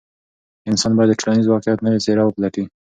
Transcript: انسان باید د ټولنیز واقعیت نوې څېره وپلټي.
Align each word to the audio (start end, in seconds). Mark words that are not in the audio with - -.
انسان 0.69 0.91
باید 0.97 1.09
د 1.11 1.19
ټولنیز 1.19 1.45
واقعیت 1.47 1.79
نوې 1.85 1.99
څېره 2.05 2.23
وپلټي. 2.25 2.63